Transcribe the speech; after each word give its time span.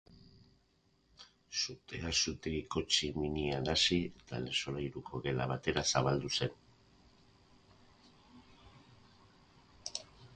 Sutea 1.63 2.13
sutegiko 2.21 2.81
tximinian 2.93 3.69
hasi 3.73 3.97
eta 4.21 4.39
lehen 4.45 4.57
solairuko 4.63 5.21
gela 5.27 5.47
batera 5.53 5.83
zabaldu 5.91 6.31
zen. 6.39 6.57